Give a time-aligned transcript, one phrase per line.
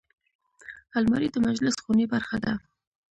[0.97, 2.53] الماري د مجلس خونې برخه ده